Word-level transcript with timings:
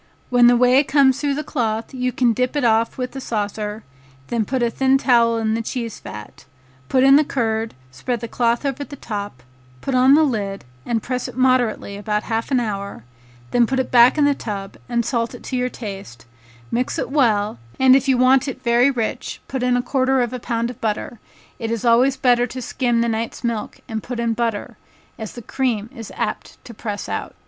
When 0.31 0.47
the 0.47 0.57
whey 0.57 0.83
comes 0.83 1.21
through 1.21 1.35
the 1.35 1.43
cloth, 1.43 1.93
you 1.93 2.11
can 2.11 2.33
dip 2.33 2.55
it 2.55 2.63
off 2.63 2.97
with 2.97 3.15
a 3.15 3.21
saucer, 3.21 3.83
then 4.29 4.45
put 4.45 4.63
a 4.63 4.71
thin 4.71 4.97
towel 4.97 5.37
in 5.37 5.53
the 5.53 5.61
cheese 5.61 5.99
vat, 5.99 6.45
put 6.89 7.03
in 7.03 7.17
the 7.17 7.23
curd, 7.23 7.75
spread 7.91 8.19
the 8.19 8.27
cloth 8.27 8.65
over 8.65 8.83
the 8.83 8.95
top, 8.95 9.43
put 9.79 9.93
on 9.93 10.15
the 10.15 10.23
lid, 10.23 10.65
and 10.87 11.03
press 11.03 11.27
it 11.27 11.37
moderately 11.37 11.97
about 11.97 12.23
half 12.23 12.49
an 12.49 12.59
hour; 12.59 13.03
then 13.51 13.67
put 13.67 13.79
it 13.79 13.91
back 13.91 14.17
in 14.17 14.25
the 14.25 14.33
tub 14.33 14.75
and 14.89 15.05
salt 15.05 15.35
it 15.35 15.43
to 15.43 15.55
your 15.55 15.69
taste; 15.69 16.25
mix 16.71 16.97
it 16.97 17.11
well, 17.11 17.59
and 17.79 17.95
if 17.95 18.07
you 18.07 18.17
want 18.17 18.47
it 18.47 18.63
very 18.63 18.89
rich 18.89 19.39
put 19.47 19.61
in 19.61 19.77
a 19.77 19.83
quarter 19.83 20.19
of 20.23 20.33
a 20.33 20.39
pound 20.39 20.71
of 20.71 20.81
butter; 20.81 21.19
it 21.59 21.69
is 21.69 21.85
always 21.85 22.17
better 22.17 22.47
to 22.47 22.59
skim 22.59 23.01
the 23.01 23.07
night's 23.07 23.43
milk 23.43 23.81
and 23.87 24.01
put 24.01 24.19
in 24.19 24.33
butter, 24.33 24.77
as 25.19 25.33
the 25.33 25.43
cream 25.43 25.91
is 25.95 26.11
apt 26.15 26.57
to 26.65 26.73
press 26.73 27.07
out. 27.07 27.35